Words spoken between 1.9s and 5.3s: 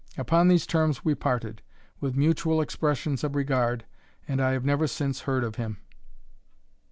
with mutual expressions of regard, and I have never since